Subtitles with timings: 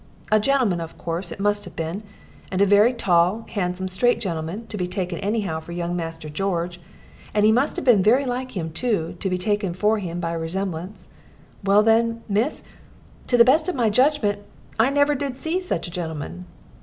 [0.31, 2.01] A gentleman, of course, it must have been
[2.51, 6.81] and a very tall, handsome, straight gentleman, to be taken anyhow for young Master George.
[7.35, 10.33] And he must have been very like him, too, to be taken for him by
[10.33, 11.09] resemblance.
[11.63, 12.63] Well then, miss,
[13.27, 14.39] to the best of my judgment,
[14.79, 16.45] I never did see such a gentleman."